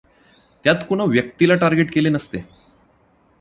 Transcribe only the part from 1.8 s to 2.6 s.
केले नसते.